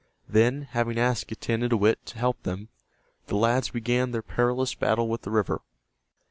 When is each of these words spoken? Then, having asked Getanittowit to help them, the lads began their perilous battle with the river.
Then, 0.27 0.63
having 0.63 0.97
asked 0.97 1.27
Getanittowit 1.27 2.03
to 2.05 2.17
help 2.17 2.41
them, 2.41 2.69
the 3.27 3.35
lads 3.35 3.69
began 3.69 4.09
their 4.09 4.23
perilous 4.23 4.73
battle 4.73 5.07
with 5.07 5.21
the 5.21 5.29
river. 5.29 5.61